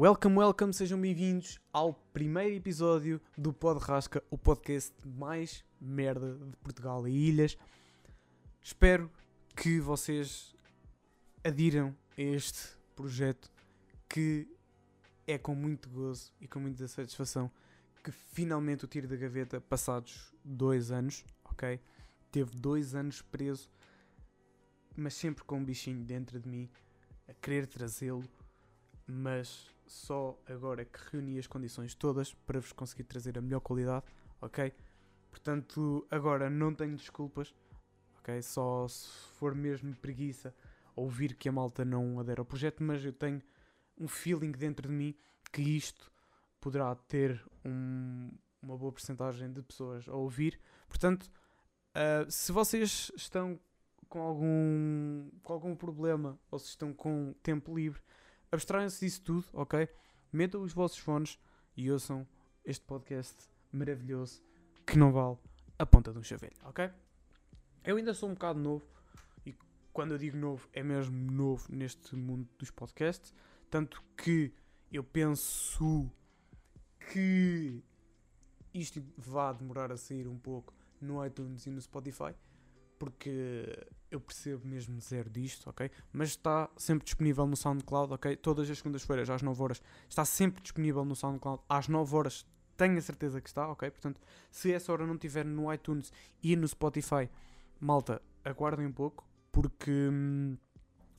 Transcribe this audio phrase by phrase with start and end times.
[0.00, 6.56] Welcome, welcome, sejam bem-vindos ao primeiro episódio do Pod Rasca, o podcast mais merda de
[6.58, 7.58] Portugal e ilhas.
[8.62, 9.10] Espero
[9.56, 10.54] que vocês
[11.42, 13.50] adiram a este projeto
[14.08, 14.46] que
[15.26, 17.50] é com muito gozo e com muita satisfação
[18.04, 21.80] que finalmente o tiro da gaveta passados dois anos, ok?
[22.30, 23.68] Teve dois anos preso,
[24.96, 26.70] mas sempre com um bichinho dentro de mim
[27.26, 28.22] a querer trazê-lo,
[29.04, 33.60] mas só agora é que reuni as condições todas para vos conseguir trazer a melhor
[33.60, 34.04] qualidade,
[34.40, 34.72] ok?
[35.30, 37.54] Portanto, agora não tenho desculpas,
[38.18, 38.40] ok?
[38.42, 40.54] Só se for mesmo preguiça
[40.94, 43.42] ouvir que a malta não adere ao projeto, mas eu tenho
[43.98, 45.14] um feeling dentro de mim
[45.52, 46.10] que isto
[46.60, 48.30] poderá ter um,
[48.62, 50.60] uma boa porcentagem de pessoas a ouvir.
[50.88, 51.30] Portanto,
[51.94, 53.58] uh, se vocês estão
[54.08, 58.00] com algum, com algum problema ou se estão com tempo livre,
[58.50, 59.88] abstraiam-se disso tudo, ok?
[60.32, 61.38] Metam os vossos fones
[61.76, 62.26] e ouçam
[62.64, 64.42] este podcast maravilhoso
[64.86, 65.36] que não vale
[65.78, 66.90] a ponta de um chavelho, ok?
[67.84, 68.84] Eu ainda sou um bocado novo
[69.46, 69.54] e
[69.92, 73.32] quando eu digo novo é mesmo novo neste mundo dos podcasts,
[73.70, 74.52] tanto que
[74.90, 76.10] eu penso
[77.12, 77.82] que
[78.72, 82.34] isto vai demorar a sair um pouco no iTunes e no Spotify,
[82.98, 85.90] porque eu percebo mesmo zero disto, ok?
[86.12, 88.36] Mas está sempre disponível no SoundCloud, ok?
[88.36, 92.46] Todas as segundas-feiras às 9 horas está sempre disponível no SoundCloud às 9 horas.
[92.76, 93.90] Tenho a certeza que está, ok?
[93.90, 97.28] Portanto, se essa hora não estiver no iTunes e no Spotify,
[97.80, 100.56] malta, aguardem um pouco, porque hum,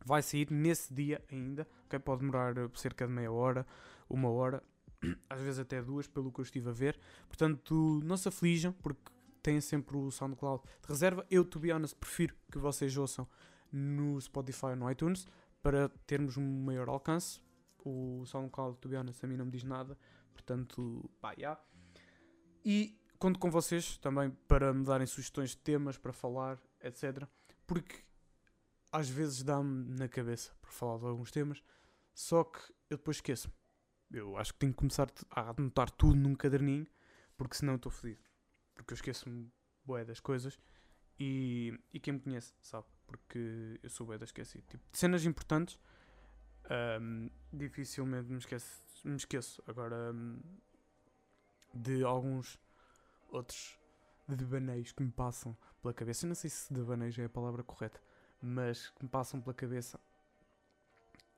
[0.05, 1.99] vai sair nesse dia ainda, ok?
[1.99, 3.67] Pode demorar cerca de meia hora,
[4.09, 4.63] uma hora,
[5.29, 6.99] às vezes até duas, pelo que eu estive a ver.
[7.27, 9.11] Portanto, não se aflijam, porque
[9.41, 11.25] têm sempre o SoundCloud de reserva.
[11.29, 13.27] Eu, to be honest, prefiro que vocês ouçam
[13.71, 15.27] no Spotify ou no iTunes
[15.61, 17.41] para termos um maior alcance.
[17.83, 19.97] O SoundCloud, to be honest, a mim não me diz nada.
[20.33, 21.59] Portanto, pá, yeah.
[22.63, 27.27] E conto com vocês também para me darem sugestões de temas para falar, etc.
[27.67, 28.03] Porque
[28.91, 31.63] às vezes dá-me na cabeça para falar de alguns temas,
[32.13, 33.53] só que eu depois esqueço-me.
[34.11, 36.87] Eu acho que tenho que começar a anotar tudo num caderninho,
[37.37, 38.21] porque senão estou fodido.
[38.83, 39.51] Porque eu esqueço-me
[39.85, 40.57] bué das coisas
[41.19, 44.63] e, e quem me conhece sabe, porque eu sou bué da esquecido.
[44.67, 45.77] Tipo, de cenas importantes,
[47.01, 49.61] um, dificilmente me, esqueço, me esqueço.
[49.67, 50.39] Agora, um,
[51.73, 52.57] de alguns
[53.29, 53.77] outros
[54.27, 56.25] devaneios que me passam pela cabeça.
[56.25, 58.01] Eu não sei se devaneio é a palavra correta,
[58.41, 59.99] mas que me passam pela cabeça.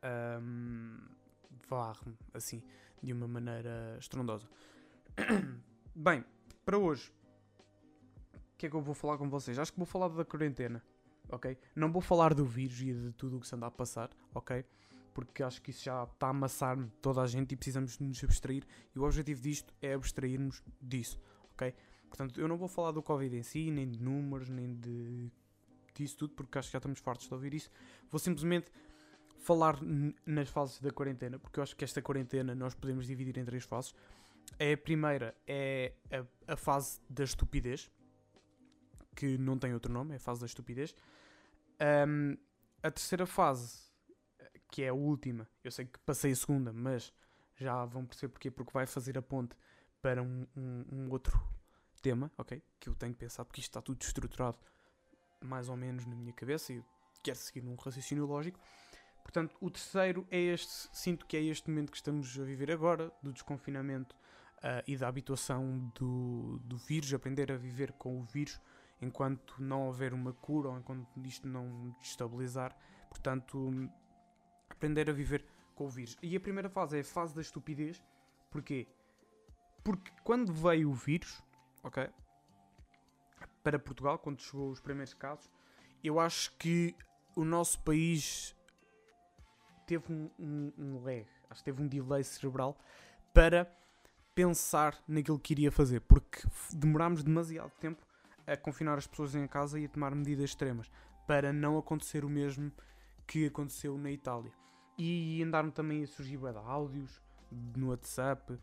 [0.04, 1.00] Um,
[1.68, 2.64] varre-me assim,
[3.02, 4.48] de uma maneira estrondosa.
[5.96, 6.24] Bem,
[6.66, 7.12] para hoje,
[8.62, 9.58] que é que eu vou falar com vocês?
[9.58, 10.84] Acho que vou falar da quarentena,
[11.30, 11.58] ok?
[11.76, 14.64] Não vou falar do vírus e de tudo o que se anda a passar, ok?
[15.16, 18.64] Porque acho que isso já está a amassar toda a gente e precisamos nos abstrair.
[18.96, 21.20] E o objetivo disto é abstrairmos disso,
[21.54, 21.74] ok?
[22.08, 25.32] Portanto, eu não vou falar do Covid em si, nem de números, nem de
[25.96, 27.70] disso tudo, porque acho que já estamos fartos de ouvir isso.
[28.12, 28.72] Vou simplesmente
[29.40, 29.80] falar
[30.24, 33.64] nas fases da quarentena, porque eu acho que esta quarentena nós podemos dividir em três
[33.64, 33.96] fases.
[34.54, 37.90] A primeira é a, a fase da estupidez,
[39.16, 40.96] que não tem outro nome, é a fase da estupidez.
[42.08, 42.38] Um,
[42.84, 43.82] a terceira fase,
[44.72, 47.14] que é a última, eu sei que passei a segunda, mas
[47.56, 49.56] já vão perceber porquê, porque vai fazer a ponte
[50.02, 51.40] para um, um, um outro
[52.02, 52.62] tema, ok?
[52.80, 54.58] Que eu tenho que pensar, porque isto está tudo estruturado
[55.40, 56.84] mais ou menos na minha cabeça e
[57.24, 58.60] quero seguir num raciocínio lógico.
[59.24, 63.12] Portanto, o terceiro é este, sinto que é este momento que estamos a viver agora,
[63.22, 64.16] do desconfinamento
[64.58, 68.60] uh, e da habituação do, do vírus, aprender a viver com o vírus
[69.02, 72.76] enquanto não houver uma cura ou enquanto isto não destabilizar.
[73.10, 73.90] Portanto,
[74.70, 75.46] aprender a viver
[75.76, 76.18] com o vírus.
[76.22, 78.02] E a primeira fase é a fase da estupidez.
[78.50, 78.88] Porquê?
[79.84, 81.44] Porque quando veio o vírus,
[81.84, 82.10] ok?
[83.64, 85.50] Para Portugal, quando chegou os primeiros casos,
[86.04, 86.96] eu acho que
[87.36, 88.56] o nosso país
[89.86, 92.78] teve um, um, um lag, acho que teve um delay cerebral
[93.34, 93.70] para
[94.34, 96.42] pensar naquilo que iria fazer, porque
[96.74, 98.06] demorámos demasiado tempo
[98.52, 100.92] a confinar as pessoas em casa e a tomar medidas extremas
[101.28, 102.72] para não acontecer o mesmo
[103.26, 104.52] que aconteceu na Itália.
[104.98, 107.22] E andaram também a surgir de áudios
[107.76, 108.58] no WhatsApp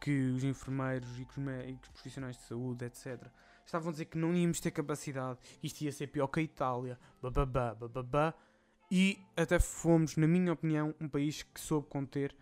[0.00, 3.24] que os enfermeiros e os médicos profissionais de saúde, etc.,
[3.64, 6.98] estavam a dizer que não íamos ter capacidade, isto ia ser pior que a Itália,
[7.22, 8.34] bababá, bababá,
[8.90, 12.34] e até fomos, na minha opinião, um país que soube conter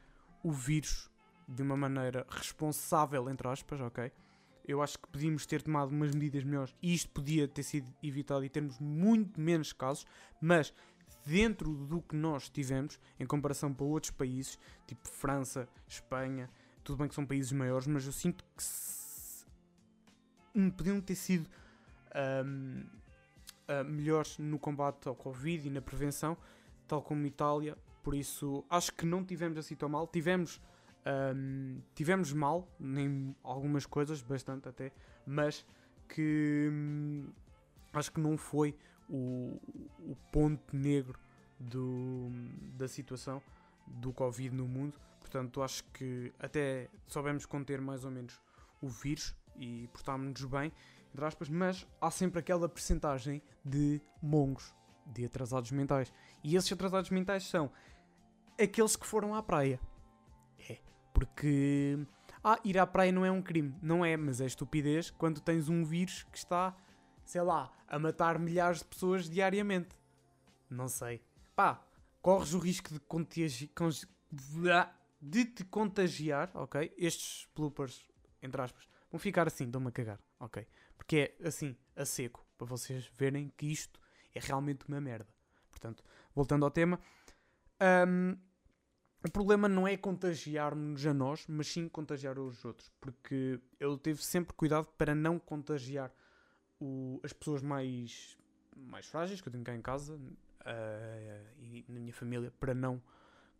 [0.43, 1.11] o vírus
[1.47, 4.11] de uma maneira responsável, entre aspas, ok?
[4.71, 8.45] Eu acho que podíamos ter tomado umas medidas melhores e isto podia ter sido evitado
[8.45, 10.07] e termos muito menos casos,
[10.41, 10.73] mas
[11.27, 14.57] dentro do que nós tivemos, em comparação para outros países,
[14.87, 16.49] tipo França, Espanha,
[16.85, 19.45] tudo bem que são países maiores, mas eu sinto que se...
[20.55, 21.51] Hum, podiam ter sido
[22.45, 22.87] um,
[23.69, 26.37] uh, melhores no combate ao Covid e na prevenção,
[26.87, 27.77] tal como Itália.
[28.05, 30.07] Por isso, acho que não tivemos assim tão mal.
[30.07, 30.61] Tivemos,
[31.07, 34.93] um, tivemos mal em algumas coisas, bastante até,
[35.27, 35.67] mas
[36.09, 37.29] que hum,
[37.93, 38.77] acho que não foi
[39.09, 39.59] o,
[39.99, 41.19] o ponto negro
[41.59, 42.29] do,
[42.77, 43.43] da situação
[43.87, 44.99] do Covid no mundo.
[45.21, 48.41] Portanto, acho que até soubemos conter mais ou menos
[48.81, 50.73] o vírus e portámos-nos bem,
[51.13, 54.75] entre aspas, mas há sempre aquela percentagem de mongos,
[55.07, 56.13] de atrasados mentais.
[56.43, 57.71] E esses atrasados mentais são
[58.61, 59.81] aqueles que foram à praia.
[61.21, 61.99] Porque
[62.43, 63.75] ah, ir à praia não é um crime.
[63.83, 66.75] Não é, mas é estupidez quando tens um vírus que está,
[67.27, 69.95] sei lá, a matar milhares de pessoas diariamente.
[70.71, 71.21] Não sei.
[71.55, 71.85] Pá,
[72.23, 73.71] corres o risco de, contagi
[75.21, 76.91] de te contagiar, ok?
[76.97, 78.09] Estes bloopers,
[78.41, 80.67] entre aspas, vão ficar assim, dão-me a cagar, ok?
[80.97, 84.01] Porque é assim, a seco, para vocês verem que isto
[84.35, 85.29] é realmente uma merda.
[85.71, 86.03] Portanto,
[86.35, 86.99] voltando ao tema,
[88.09, 88.39] um,
[89.23, 92.91] o problema não é contagiar-nos a nós, mas sim contagiar os outros.
[93.01, 96.11] Porque eu tive sempre cuidado para não contagiar
[96.81, 98.39] o, as pessoas mais,
[98.75, 103.03] mais frágeis que eu tenho cá em casa uh, e na minha família, para não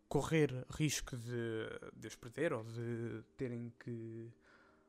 [0.09, 4.29] correr risco de, de os perder ou de terem que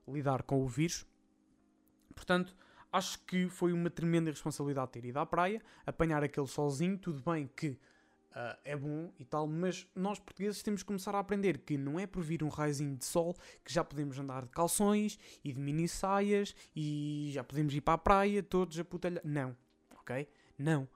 [0.08, 1.06] lidar com o vírus.
[2.14, 2.56] Portanto,
[2.90, 7.46] acho que foi uma tremenda responsabilidade ter ido à praia, apanhar aquele solzinho, tudo bem
[7.46, 7.78] que
[8.32, 12.00] Uh, é bom e tal, mas nós portugueses temos que começar a aprender que não
[12.00, 15.60] é por vir um raizinho de sol que já podemos andar de calções e de
[15.60, 19.20] mini saias e já podemos ir para a praia todos a putalhar.
[19.22, 19.54] Não,
[20.00, 20.26] ok?
[20.58, 20.88] Não.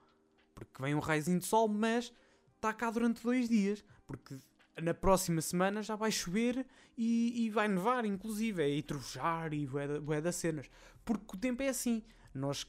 [0.55, 2.11] Porque vem um raizinho de sol, mas
[2.55, 3.85] está cá durante dois dias.
[4.07, 4.35] Porque
[4.81, 6.65] na próxima semana já vai chover
[6.97, 10.67] e, e vai nevar, inclusive, é, e trovejar e bué das cenas.
[11.05, 12.03] Porque o tempo é assim.
[12.33, 12.65] Nós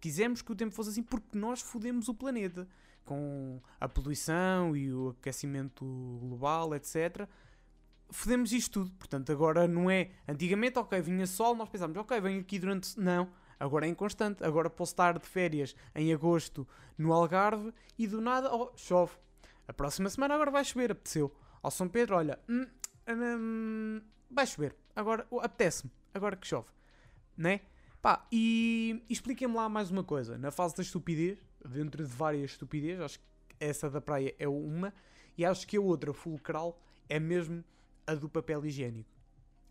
[0.00, 2.68] quisemos que o tempo fosse assim porque nós fodemos o planeta
[3.06, 5.84] com a poluição e o aquecimento
[6.20, 7.26] global, etc.
[8.10, 8.90] Fodemos isto tudo.
[8.98, 10.10] Portanto, agora não é.
[10.28, 12.98] Antigamente, ok, vinha sol, nós pensámos, ok, vem aqui durante.
[13.00, 13.30] Não.
[13.58, 14.44] Agora é inconstante.
[14.44, 16.68] Agora posso estar de férias em agosto
[16.98, 19.14] no Algarve e do nada, oh, chove.
[19.66, 21.34] A próxima semana agora vai chover, apeteceu.
[21.62, 22.66] Ao São Pedro, olha, hum,
[23.08, 24.76] hum, vai chover.
[24.94, 25.90] Agora apetece-me.
[26.12, 26.68] Agora que chove.
[27.36, 27.60] Né?
[28.02, 30.36] Pá, e, e expliquem-me lá mais uma coisa.
[30.38, 33.26] Na fase da estupidez, dentro de várias estupidez, acho que
[33.58, 34.92] essa da praia é uma,
[35.36, 37.64] e acho que a outra fulcral é mesmo
[38.06, 39.10] a do papel higiênico.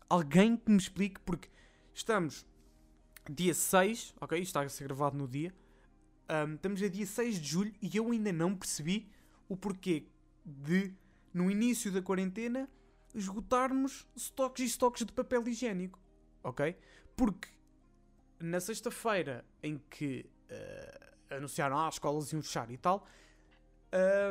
[0.08, 1.48] Alguém que me explique, porque
[1.92, 2.46] estamos
[3.30, 4.38] dia 6, ok?
[4.38, 5.52] Isto está a ser gravado no dia.
[6.28, 9.10] Um, estamos a dia 6 de julho e eu ainda não percebi
[9.48, 10.06] o porquê
[10.44, 10.92] de,
[11.32, 12.68] no início da quarentena,
[13.14, 15.98] esgotarmos estoques e estoques de papel higiênico,
[16.42, 16.76] ok?
[17.16, 17.48] Porque
[18.38, 23.06] na sexta-feira em que uh, anunciaram ah, as escolas iam fechar e tal.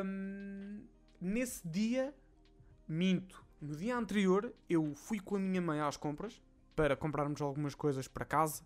[0.04, 0.84] Um,
[1.20, 2.14] nesse dia,
[2.86, 6.40] minto, no dia anterior, eu fui com a minha mãe às compras
[6.74, 8.62] para comprarmos algumas coisas para casa,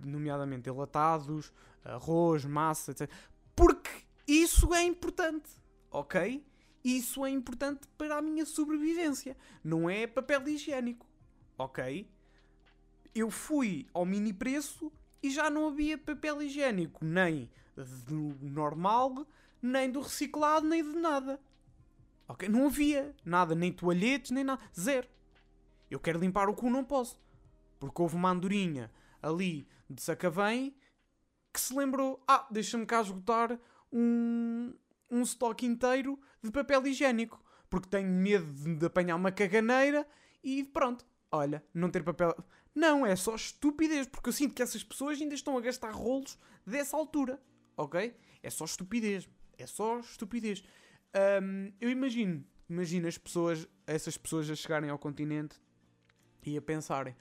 [0.00, 1.52] nomeadamente enlatados,
[1.84, 3.08] arroz, massa, etc.
[3.54, 3.90] Porque
[4.26, 5.50] isso é importante,
[5.90, 6.44] ok?
[6.84, 9.36] Isso é importante para a minha sobrevivência.
[9.62, 11.06] Não é papel higiênico,
[11.56, 12.10] ok?
[13.14, 14.90] Eu fui ao mini preço
[15.22, 19.26] e já não havia papel higiênico, nem do normal,
[19.60, 21.40] nem do reciclado, nem de nada.
[22.28, 22.48] Ok?
[22.48, 24.62] Não havia nada, nem toalhetes, nem nada.
[24.78, 25.08] Zero.
[25.90, 27.20] Eu quero limpar o cu, não posso.
[27.78, 30.74] Porque houve uma andorinha ali de Sacavém
[31.52, 33.58] que se lembrou: ah, deixa-me cá esgotar
[33.92, 34.72] um,
[35.10, 37.42] um estoque inteiro de papel higiênico.
[37.68, 40.06] Porque tenho medo de apanhar uma caganeira
[40.42, 41.04] e pronto.
[41.30, 42.34] Olha, não ter papel.
[42.74, 44.06] Não, é só estupidez.
[44.06, 47.40] Porque eu sinto que essas pessoas ainda estão a gastar rolos dessa altura
[47.76, 48.14] ok?
[48.42, 49.28] É só estupidez.
[49.58, 50.62] É só estupidez.
[51.42, 55.60] Um, eu imagino, imagino as pessoas, essas pessoas a chegarem ao continente
[56.44, 57.14] e a pensarem: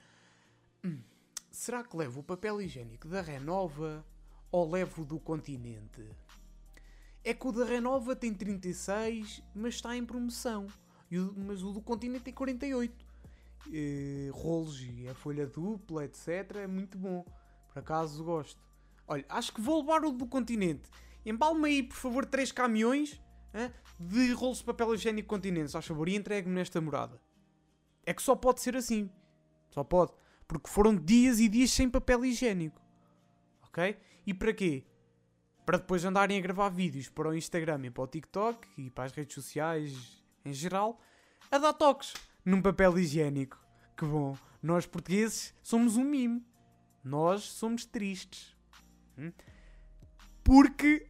[0.84, 1.02] hum,
[1.50, 4.06] será que levo o papel higiênico da Renova
[4.52, 6.08] ou levo do continente?
[7.24, 10.68] É que o da Renova tem 36, mas está em promoção.
[11.12, 13.12] O, mas o do continente tem 48.
[13.68, 16.56] Uh, rolos e a folha dupla, etc.
[16.56, 17.24] É muito bom.
[17.68, 18.71] Por acaso gosto.
[19.12, 20.90] Olha, acho que vou levar o do continente.
[21.26, 23.22] Embalme aí, por favor, três caminhões
[23.54, 27.22] hein, de rolos de papel higiênico continente, só favor, e entregue-me nesta morada.
[28.06, 29.12] É que só pode ser assim.
[29.70, 30.14] Só pode.
[30.48, 32.82] Porque foram dias e dias sem papel higiênico.
[33.64, 33.98] Ok?
[34.26, 34.86] E para quê?
[35.66, 39.04] para depois andarem a gravar vídeos para o Instagram e para o TikTok e para
[39.04, 41.00] as redes sociais em geral,
[41.52, 42.14] a dar toques
[42.46, 43.60] num papel higiênico.
[43.98, 46.42] Que bom, nós portugueses somos um mimo.
[47.04, 48.56] Nós somos tristes.
[50.44, 51.08] Porque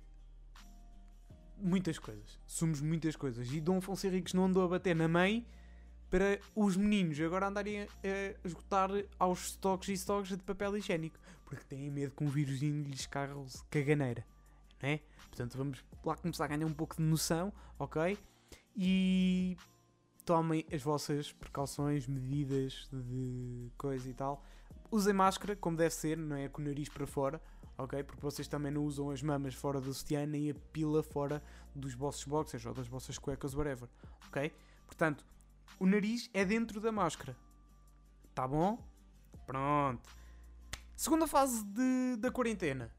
[1.57, 2.39] muitas coisas.
[2.45, 3.51] Somos muitas coisas.
[3.51, 5.45] E Dom Afonso Henriques não andou a bater na mãe
[6.09, 7.87] para os meninos agora andarem a,
[8.43, 11.17] esgotar aos estoques e estoques de papel higiênico.
[11.45, 13.35] Porque têm medo que um vírusinho lhes caga
[13.69, 14.25] caganeira.
[14.81, 14.99] Não é?
[15.29, 18.17] Portanto, vamos lá começar a ganhar um pouco de noção, ok?
[18.75, 19.57] E
[20.25, 24.43] tomem as vossas precauções, medidas de coisa e tal.
[24.89, 26.49] Usem máscara, como deve ser, não é?
[26.49, 27.41] Com o nariz para fora,
[27.83, 28.03] ok?
[28.03, 31.41] Porque vocês também não usam as mamas fora do sutiã nem a pila fora
[31.75, 33.89] dos vossos boxers ou das vossas cuecas, whatever,
[34.27, 34.51] ok?
[34.85, 35.25] Portanto,
[35.79, 37.35] o nariz é dentro da máscara.
[38.33, 38.77] Tá bom?
[39.45, 40.09] Pronto.
[40.95, 42.93] Segunda fase de, da quarentena,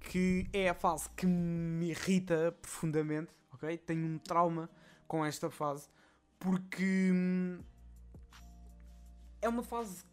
[0.00, 3.78] que é a fase que me irrita profundamente, ok?
[3.78, 4.68] Tenho um trauma
[5.08, 5.88] com esta fase,
[6.38, 7.60] porque hum,
[9.40, 10.04] é uma fase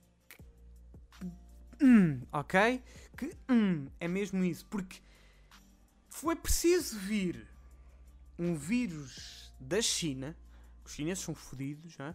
[1.81, 2.81] hum, ok?
[3.17, 5.01] Que hum, é mesmo isso, porque
[6.09, 7.47] foi preciso vir
[8.37, 10.35] um vírus da China,
[10.85, 12.13] os chineses são fodidos, é?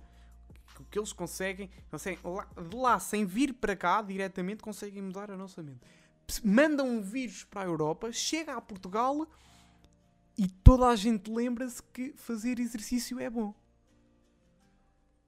[0.79, 5.31] o que eles conseguem, conseguem lá, de lá, sem vir para cá diretamente, conseguem mudar
[5.31, 5.81] a nossa mente.
[6.45, 9.27] Mandam um vírus para a Europa, chega a Portugal
[10.37, 13.55] e toda a gente lembra-se que fazer exercício é bom.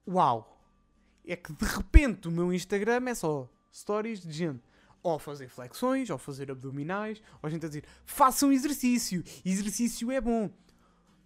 [0.07, 0.59] Uau!
[1.25, 4.63] É que de repente o meu Instagram é só stories de gente
[5.03, 10.21] ou fazer flexões, ou fazer abdominais, ou a gente a dizer façam exercício, exercício é
[10.21, 10.49] bom.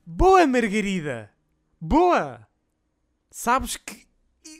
[0.05, 1.31] Boa, Margarida!
[1.79, 2.47] Boa!
[3.29, 4.07] Sabes que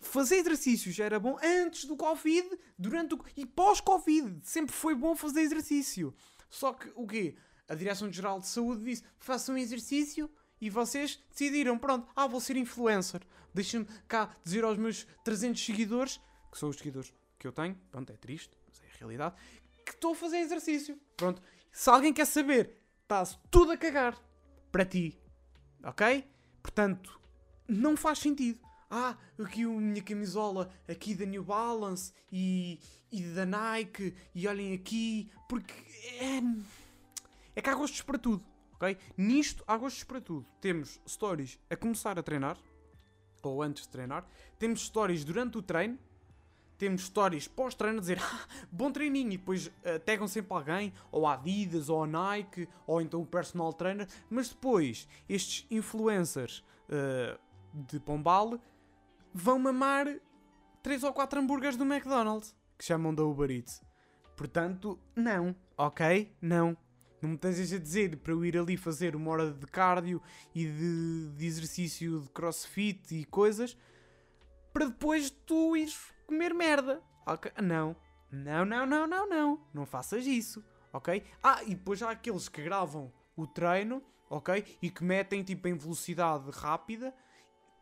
[0.02, 4.40] fazer exercícios era bom antes do Covid, durante o, e pós-Covid.
[4.44, 6.14] Sempre foi bom fazer exercício.
[6.50, 7.36] Só que o quê?
[7.68, 13.22] A Direção-Geral de Saúde disse: façam exercício e vocês decidiram, pronto, ah, vou ser influencer.
[13.54, 16.20] Deixem-me cá dizer aos meus 300 seguidores,
[16.52, 17.14] que são os seguidores
[17.46, 19.36] que eu tenho, pronto, é triste, mas é a realidade,
[19.86, 21.00] que estou a fazer exercício.
[21.16, 24.18] Pronto, se alguém quer saber, está-se tudo a cagar
[24.72, 25.20] para ti,
[25.84, 26.28] ok?
[26.64, 27.22] Portanto,
[27.68, 28.60] não faz sentido
[28.90, 32.80] ah, aqui a minha camisola aqui da New Balance e,
[33.12, 35.74] e da Nike e olhem aqui, porque
[36.20, 36.42] é,
[37.56, 38.98] é que há gostos para tudo, ok?
[39.16, 40.48] Nisto há gostos para tudo.
[40.60, 42.58] Temos stories a começar a treinar,
[43.44, 46.00] ou antes de treinar, temos stories durante o treino,
[46.78, 51.26] temos stories pós-treino a dizer ah, bom treininho e depois uh, tagam sempre alguém, ou
[51.26, 57.40] a Adidas, ou a Nike, ou então o personal trainer, mas depois estes influencers uh,
[57.74, 58.60] de Pombal
[59.34, 60.08] vão mamar
[60.82, 63.82] 3 ou 4 hambúrgueres do McDonald's, que chamam da Uber Eats.
[64.36, 66.32] Portanto, não, ok?
[66.42, 66.78] Não.
[67.22, 70.22] Não me tens a dizer para eu ir ali fazer uma hora de cardio
[70.54, 73.76] e de, de exercício de crossfit e coisas
[74.76, 77.02] para depois tu ires comer merda.
[77.26, 77.50] Ok?
[77.64, 77.96] Não.
[78.30, 79.68] Não, não, não, não, não.
[79.74, 80.62] Não faças isso.
[80.92, 81.24] Ok?
[81.42, 84.78] Ah, e depois há aqueles que gravam o treino, ok?
[84.82, 87.16] E que metem tipo em velocidade rápida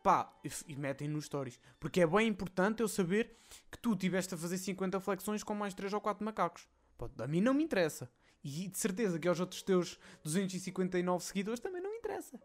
[0.04, 0.32] pá,
[0.68, 1.58] e metem nos stories.
[1.80, 3.36] Porque é bem importante eu saber
[3.72, 6.68] que tu tiveste a fazer 50 flexões com mais 3 ou 4 macacos.
[7.18, 8.08] A mim não me interessa.
[8.44, 12.40] E de certeza que aos outros teus 259 seguidores também não interessa.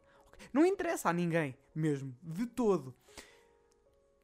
[0.51, 2.95] Não interessa a ninguém, mesmo, de todo.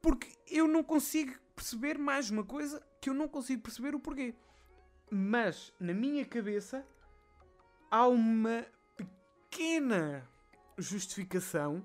[0.05, 4.35] Porque eu não consigo perceber mais uma coisa que eu não consigo perceber o porquê.
[5.09, 6.85] Mas na minha cabeça
[7.89, 8.63] há uma
[8.95, 10.29] pequena
[10.77, 11.83] justificação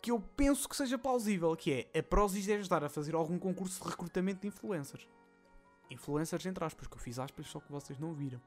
[0.00, 3.36] que eu penso que seja plausível, que é a Prozis deve estar a fazer algum
[3.36, 5.08] concurso de recrutamento de influencers.
[5.90, 8.40] Influencers entre aspas, que eu fiz aspas só que vocês não viram.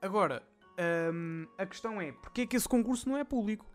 [0.00, 0.42] Agora,
[1.12, 3.66] hum, a questão é, porquê é que esse concurso não é público?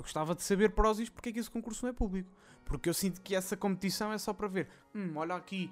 [0.00, 2.32] Eu gostava de saber, Prozis, porquê é que esse concurso não é público.
[2.64, 4.66] Porque eu sinto que essa competição é só para ver.
[4.94, 5.70] Hum, olha aqui.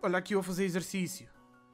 [0.00, 1.28] Olha aqui eu a fazer exercício.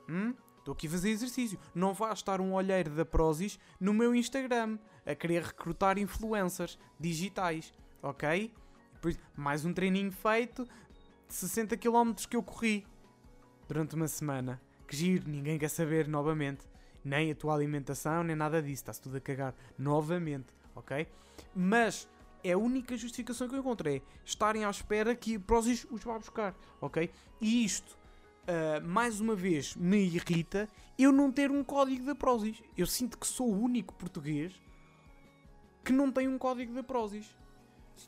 [0.08, 0.34] Hum?
[0.58, 1.60] Estou aqui a fazer exercício.
[1.72, 7.72] Não vai estar um olheiro da Prozis no meu Instagram a querer recrutar influencers digitais,
[8.02, 8.52] ok?
[8.94, 10.64] Depois, mais um treininho feito
[11.28, 12.84] de 60 km que eu corri
[13.68, 14.60] durante uma semana.
[14.88, 16.68] Que giro, ninguém quer saber novamente.
[17.04, 18.82] Nem a tua alimentação, nem nada disso.
[18.82, 21.06] Está-se tudo a cagar novamente, ok?
[21.54, 22.08] Mas
[22.42, 24.02] é a única justificação que eu encontrei.
[24.24, 27.10] Estarem à espera que Prozis os vá buscar, ok?
[27.40, 27.96] E isto,
[28.42, 30.68] uh, mais uma vez, me irrita
[30.98, 32.62] eu não ter um código da Prozis.
[32.76, 34.60] Eu sinto que sou o único português
[35.84, 37.34] que não tem um código da Prozis.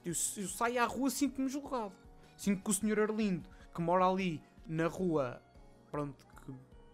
[0.05, 1.93] Eu, eu saio à rua sinto-me julgado.
[2.37, 5.43] Sinto que o senhor Arlindo, que mora ali na rua,
[5.91, 6.53] pronto, que,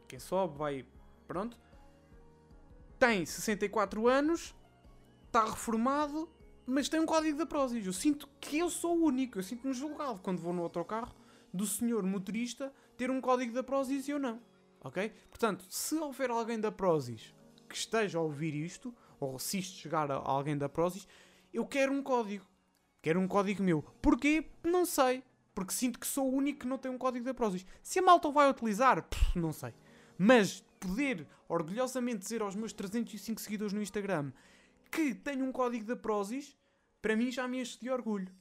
[0.09, 0.85] quem sobe vai,
[1.27, 1.57] pronto,
[2.99, 4.55] tem 64 anos,
[5.39, 6.29] está reformado,
[6.67, 7.87] mas tem um código da Prozis.
[7.87, 11.15] Eu sinto que eu sou o único, eu sinto-me julgado quando vou no autocarro
[11.55, 14.41] do senhor motorista ter um código da Prozis e eu não.
[14.81, 15.13] Ok?
[15.31, 17.35] Portanto, se houver alguém da Prozis
[17.69, 21.07] que esteja a ouvir isto, ou se isto chegar a alguém da Prozis,
[21.53, 22.45] eu quero um código.
[23.01, 23.83] Quero um código meu.
[24.03, 24.45] Porquê?
[24.65, 25.23] Não sei.
[25.55, 27.65] Porque sinto que sou o único que não tem um código da Prozis.
[27.83, 29.73] Se a malta o vai utilizar, pff, não sei.
[30.17, 34.33] Mas poder orgulhosamente dizer aos meus 305 seguidores no Instagram
[34.91, 36.57] que tenho um código da Prozis,
[37.01, 38.33] para mim já me enche de orgulho.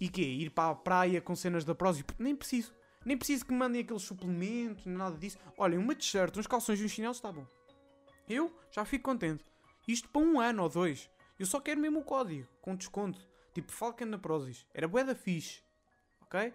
[0.00, 2.04] E que Ir para a praia com cenas da Prozis?
[2.18, 2.72] Nem preciso.
[3.04, 5.38] Nem preciso que me mandem aqueles suplementos, nada disso.
[5.58, 7.46] Olhem, uma t-shirt, uns calções e uns chinelos está bom.
[8.28, 9.44] Eu já fico contente.
[9.86, 11.10] Isto para um ano ou dois.
[11.38, 13.20] Eu só quero mesmo o código, com desconto.
[13.52, 14.66] Tipo, Falcon na Prozis.
[14.72, 15.62] Era bué da fixe.
[16.22, 16.54] Ok?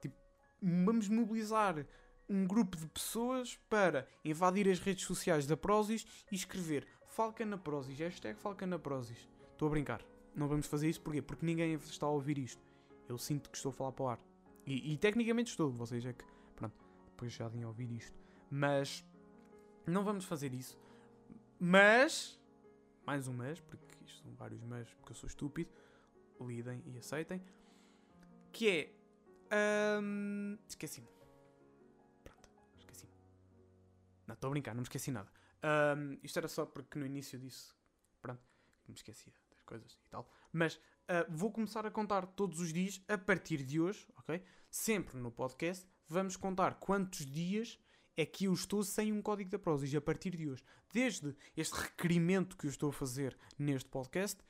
[0.00, 0.16] Tipo,
[0.62, 1.86] vamos mobilizar
[2.28, 7.58] um grupo de pessoas para invadir as redes sociais da Prozis e escrever Falcon na
[7.58, 7.98] Prozis.
[7.98, 9.28] Hashtag Falcon na Prozis.
[9.52, 10.02] Estou a brincar.
[10.34, 11.20] Não vamos fazer isso porquê?
[11.20, 12.62] Porque ninguém está a ouvir isto.
[13.08, 14.20] Eu sinto que estou a falar para o ar.
[14.64, 15.70] E, e tecnicamente estou.
[15.70, 16.24] Vocês é que...
[16.54, 16.74] Pronto.
[17.06, 18.16] Depois já vinham a ouvir isto.
[18.50, 19.04] Mas...
[19.86, 20.78] Não vamos fazer isso.
[21.58, 22.38] Mas...
[23.04, 25.70] Mais um mas, porque isto são vários mas, porque eu sou estúpido.
[26.40, 27.42] Lidem e aceitem.
[28.52, 28.94] Que
[29.50, 30.00] é...
[30.00, 31.08] hum, esqueci-me.
[32.22, 32.48] Pronto.
[32.78, 33.12] Esqueci-me.
[34.26, 34.74] Não, estou a brincar.
[34.74, 35.39] Não me esqueci nada.
[35.62, 37.72] Hum, isto era só porque no início disse...
[38.20, 38.42] Pronto.
[38.88, 40.28] Me esquecia das coisas e tal.
[40.52, 44.42] Mas uh, vou começar a contar todos os dias a partir de hoje, ok?
[44.70, 45.86] Sempre no podcast.
[46.08, 47.78] Vamos contar quantos dias
[48.16, 50.62] é que eu estou sem um código da Prozis a partir de hoje.
[50.92, 54.42] Desde este requerimento que eu estou a fazer neste podcast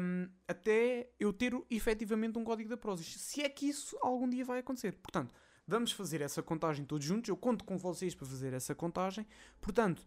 [0.00, 3.16] um, até eu ter efetivamente um código da Prozis.
[3.20, 4.92] Se é que isso algum dia vai acontecer.
[4.92, 5.34] Portanto,
[5.66, 7.28] vamos fazer essa contagem todos juntos.
[7.28, 9.26] Eu conto com vocês para fazer essa contagem.
[9.60, 10.06] Portanto,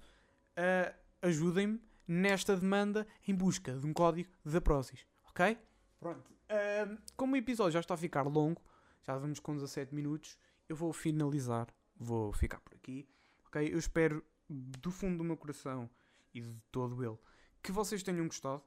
[0.58, 5.06] uh, ajudem-me nesta demanda em busca de um código da Prozis.
[5.30, 5.58] Ok?
[6.00, 6.32] Pronto.
[6.50, 8.62] Um, como o episódio já está a ficar longo,
[9.04, 11.68] já vamos com 17 minutos, eu vou finalizar.
[11.96, 13.08] Vou ficar por aqui.
[13.48, 13.70] Ok?
[13.72, 15.90] Eu espero do fundo do meu coração
[16.34, 17.18] e de todo ele
[17.62, 18.64] que vocês tenham gostado,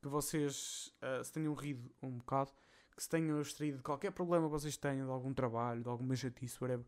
[0.00, 2.52] que vocês uh, se tenham rido um bocado,
[2.96, 6.14] que se tenham extraído de qualquer problema que vocês tenham, de algum trabalho, de alguma
[6.14, 6.86] chatice, whatever.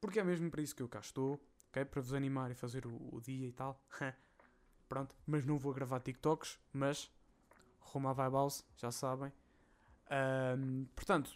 [0.00, 1.84] Porque é mesmo para isso que eu cá estou, ok?
[1.84, 3.80] Para vos animar e fazer o, o dia e tal.
[4.88, 7.10] Pronto, mas não vou gravar TikToks, mas
[7.80, 9.32] rumo à Vibe House, já sabem.
[10.58, 11.32] Um, portanto,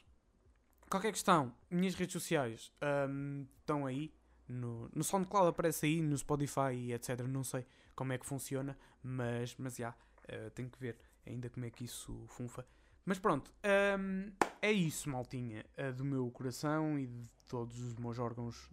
[0.90, 2.72] qualquer questão, minhas redes sociais
[3.08, 4.12] um, estão aí.
[4.46, 7.20] No, no SoundCloud aparece aí, no Spotify e etc.
[7.20, 11.64] Não sei como é que funciona, mas, mas já, uh, tenho que ver ainda como
[11.64, 12.66] é que isso funfa.
[13.06, 13.50] Mas pronto,
[13.98, 18.70] um, é isso, maltinha, uh, do meu coração e de todos os meus órgãos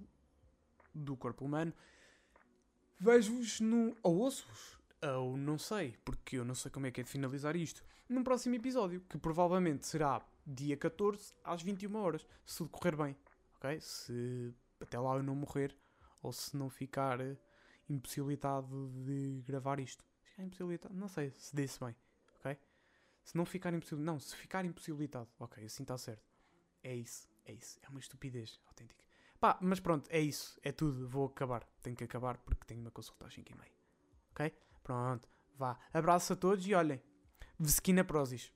[0.93, 1.73] do corpo humano.
[2.99, 3.95] Vejo-vos no.
[4.03, 4.77] ou ouço-vos,
[5.15, 8.23] ou não sei, porque eu não sei como é que é de finalizar isto, num
[8.23, 13.15] próximo episódio, que provavelmente será dia 14 às 21 horas, se tudo correr bem,
[13.55, 13.79] ok?
[13.79, 15.75] Se até lá eu não morrer
[16.21, 17.37] ou se não ficar uh,
[17.89, 20.05] impossibilitado de gravar isto.
[20.23, 21.95] Ficar impossibilitado, não sei se disse bem,
[22.35, 22.57] ok?
[23.23, 26.29] Se não ficar impossibilitado, não, se ficar impossibilitado, ok, assim está certo.
[26.83, 29.03] É isso, é isso, é uma estupidez autêntica.
[29.41, 31.67] Pá, mas pronto, é isso, é tudo, vou acabar.
[31.81, 33.71] Tenho que acabar porque tenho uma consulta às 5 e meia.
[34.31, 34.53] Ok?
[34.83, 35.27] Pronto,
[35.57, 35.79] vá.
[35.91, 37.01] Abraço a todos e olhem,
[37.57, 38.53] Vesquina Prozis.